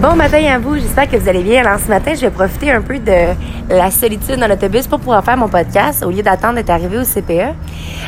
[0.00, 1.60] Bon matin à vous, j'espère que vous allez bien.
[1.60, 3.34] Alors ce matin, je vais profiter un peu de
[3.68, 7.02] la solitude dans l'autobus pour pouvoir faire mon podcast au lieu d'attendre d'être arrivé au
[7.02, 7.54] CPE.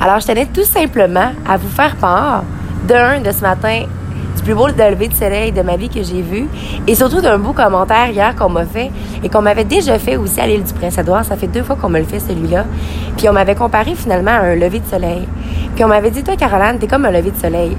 [0.00, 2.42] Alors je tenais tout simplement à vous faire part
[2.88, 3.84] d'un de ce matin
[4.36, 6.48] du plus beau lever de soleil de ma vie que j'ai vu
[6.88, 8.90] et surtout d'un beau commentaire hier qu'on m'a fait
[9.22, 11.24] et qu'on m'avait déjà fait aussi à l'île du Prince-Édouard.
[11.24, 12.64] Ça fait deux fois qu'on me le fait celui-là.
[13.16, 15.28] Puis on m'avait comparé finalement à un lever de soleil.
[15.76, 17.76] Puis on m'avait dit, toi Caroline, t'es comme un lever de soleil.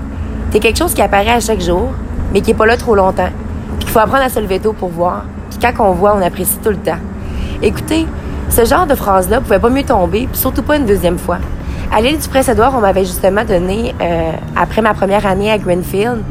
[0.50, 1.90] T'es quelque chose qui apparaît à chaque jour,
[2.32, 3.32] mais qui est pas là trop longtemps.
[3.98, 5.24] Faut apprendre à se lever tôt pour voir.
[5.50, 7.00] Puis quand on voit, on apprécie tout le temps.
[7.64, 8.06] Écoutez,
[8.48, 11.40] ce genre de phrase-là pouvait pas mieux tomber, puis surtout pas une deuxième fois.
[11.92, 16.22] À l'île du Prince-Édouard, on m'avait justement donné, euh, après ma première année à Greenfield,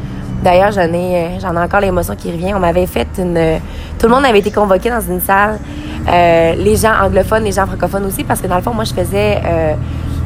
[0.41, 3.59] d'ailleurs, j'en ai, euh, ai encore l'émotion qui revient, on m'avait fait une...
[3.99, 5.59] tout le monde avait été convoqué dans une salle,
[6.07, 8.93] euh, les gens anglophones, les gens francophones aussi, parce que dans le fond, moi, je
[8.93, 9.41] faisais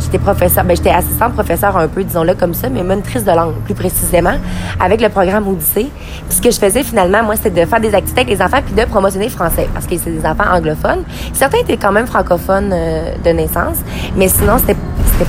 [0.01, 3.53] J'étais professeur, ben, j'étais assistante professeur un peu, disons-le comme ça, mais monitrice de langue,
[3.65, 4.33] plus précisément,
[4.79, 5.89] avec le programme Odyssée.
[6.27, 8.61] Puis ce que je faisais finalement, moi, c'était de faire des activités avec les enfants
[8.65, 11.03] puis de promotionner le français, parce que c'est des enfants anglophones.
[11.33, 13.77] Certains étaient quand même francophones euh, de naissance,
[14.15, 14.75] mais sinon, c'était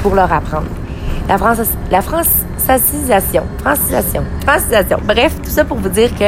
[0.02, 0.66] pour leur apprendre.
[1.28, 1.58] La, France,
[1.90, 4.98] la francisation, francisation, francisation.
[5.04, 6.24] Bref, tout ça pour vous dire que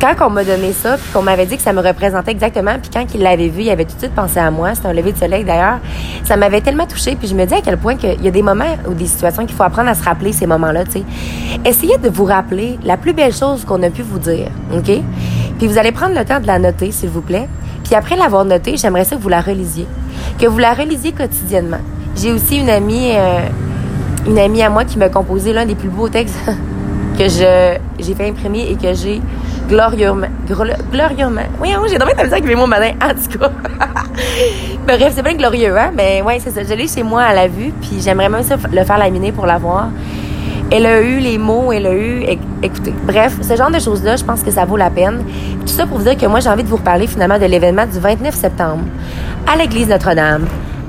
[0.00, 2.90] quand on m'a donné ça, puis qu'on m'avait dit que ça me représentait exactement, puis
[2.92, 4.74] quand il l'avait vu, il avait tout de suite pensé à moi.
[4.74, 5.78] C'était un lever de soleil d'ailleurs.
[6.24, 8.42] Ça m'avait tellement touchée, puis je me dis à quel point qu'il y a des
[8.42, 11.02] moments ou des situations qu'il faut apprendre à se rappeler ces moments-là, tu sais.
[11.64, 14.90] Essayez de vous rappeler la plus belle chose qu'on a pu vous dire, OK?
[15.58, 17.48] Puis vous allez prendre le temps de la noter, s'il vous plaît.
[17.84, 19.86] Puis après l'avoir notée, j'aimerais ça que vous la relisiez.
[20.38, 21.80] Que vous la relisiez quotidiennement.
[22.16, 23.40] J'ai aussi une amie, euh,
[24.26, 26.38] une amie à moi qui m'a composé l'un des plus beaux textes
[27.18, 29.20] que j'ai fait imprimer et que j'ai
[29.68, 30.26] glorieusement.
[30.46, 31.42] Glorieusement.
[31.60, 32.92] Oui, j'ai demandé de avec mes mots matin.
[33.02, 33.50] En tout cas.
[34.86, 35.90] Bref, c'est pas glorieux, hein?
[35.94, 36.62] Mais ouais, c'est ça.
[36.62, 39.46] Je l'ai chez moi à la vue, puis j'aimerais même ça le faire laminer pour
[39.46, 39.88] l'avoir.
[40.70, 42.24] Elle a eu les mots, elle a eu.
[42.62, 45.22] Écoutez, bref, ce genre de choses-là, je pense que ça vaut la peine.
[45.60, 47.86] Tout ça pour vous dire que moi, j'ai envie de vous reparler finalement de l'événement
[47.86, 48.84] du 29 septembre
[49.46, 50.46] à l'église Notre-Dame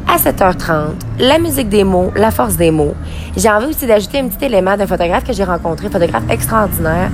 [0.08, 2.94] à 7h30, la musique des mots, la force des mots.
[3.36, 7.10] J'ai envie aussi d'ajouter un petit élément d'un photographe que j'ai rencontré, photographe extraordinaire,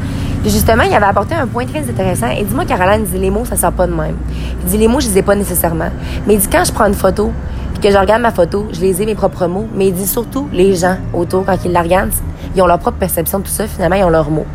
[0.50, 2.28] justement, il avait apporté un point très intéressant.
[2.28, 4.18] Il dit, moi, Caroline, dit, les mots, ça sort pas de même.
[4.64, 5.90] Il dit, les mots, je les ai pas nécessairement.
[6.26, 7.32] Mais il dit, quand je prends une photo,
[7.74, 9.68] puis que je regarde ma photo, je les ai mes propres mots.
[9.76, 12.12] Mais il dit surtout, les gens autour, quand ils la regardent,
[12.56, 13.68] ils ont leur propre perception de tout ça.
[13.68, 14.48] Finalement, ils ont leurs mots.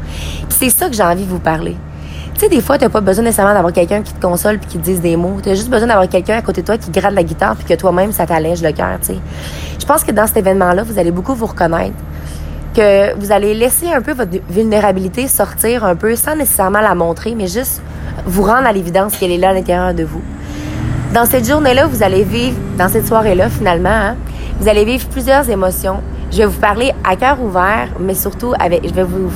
[0.49, 1.77] Puis c'est ça que j'ai envie de vous parler.
[2.35, 4.79] Tu sais, des fois, t'as pas besoin nécessairement d'avoir quelqu'un qui te console puis qui
[4.79, 5.39] te dise des mots.
[5.43, 7.81] T'as juste besoin d'avoir quelqu'un à côté de toi qui gratte la guitare puis que
[7.81, 9.19] toi-même, ça t'allège le cœur, tu sais.
[9.79, 11.95] Je pense que dans cet événement-là, vous allez beaucoup vous reconnaître
[12.75, 17.35] que vous allez laisser un peu votre vulnérabilité sortir un peu sans nécessairement la montrer,
[17.35, 17.83] mais juste
[18.27, 20.23] vous rendre à l'évidence qu'elle est là à l'intérieur de vous.
[21.15, 24.17] Dans cette journée-là, vous allez vivre, dans cette soirée-là finalement, hein,
[24.61, 26.01] vous allez vivre plusieurs émotions.
[26.31, 29.31] Je vais vous parler à cœur ouvert, mais surtout avec, je vais vous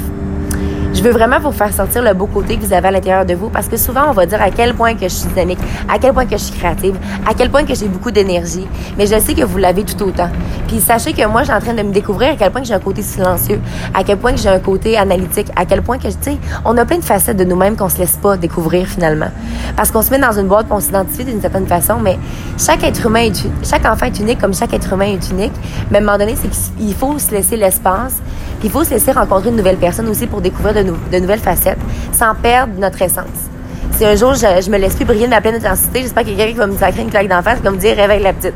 [0.93, 3.35] je veux vraiment vous faire sentir le beau côté que vous avez à l'intérieur de
[3.35, 5.59] vous parce que souvent on va dire à quel point que je suis dynamique,
[5.89, 6.97] à quel point que je suis créative,
[7.29, 8.67] à quel point que j'ai beaucoup d'énergie,
[8.99, 10.29] mais je sais que vous l'avez tout autant.
[10.71, 12.67] Puis sachez que moi, je suis en train de me découvrir à quel point que
[12.69, 13.61] j'ai un côté silencieux,
[13.93, 16.77] à quel point que j'ai un côté analytique, à quel point que, tu sais, on
[16.77, 19.31] a plein de facettes de nous-mêmes qu'on se laisse pas découvrir finalement.
[19.77, 22.19] Parce qu'on se met dans une boîte, on s'identifie d'une certaine façon, mais
[22.57, 25.53] chaque être humain est, chaque enfant est unique comme chaque être humain est unique.
[25.91, 28.19] Mais à un moment donné, c'est qu'il faut se laisser l'espace,
[28.63, 31.79] il faut se laisser rencontrer une nouvelle personne aussi pour découvrir de nouvelles facettes
[32.13, 33.51] sans perdre notre essence.
[33.93, 36.41] Si un jour je, me laisse plus briller de ma pleine intensité, j'espère qu'il y
[36.41, 38.23] a quelqu'un qui va me sacrer une claque d'en face, qui va me dire réveille
[38.23, 38.55] la petite.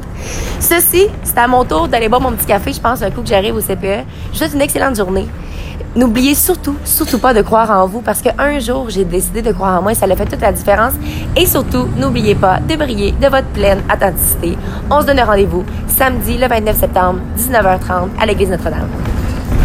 [0.58, 3.28] Ceci, c'est à mon tour d'aller boire mon petit café, je pense, un coup que
[3.28, 4.06] j'arrive au CPE.
[4.32, 5.26] Je souhaite une excellente journée.
[5.96, 9.78] N'oubliez surtout, surtout pas de croire en vous parce qu'un jour, j'ai décidé de croire
[9.78, 10.94] en moi et ça a fait toute la différence.
[11.36, 14.56] Et surtout, n'oubliez pas de briller de votre pleine authenticité.
[14.90, 18.88] On se donne rendez-vous samedi le 29 septembre, 19h30 à l'église Notre-Dame.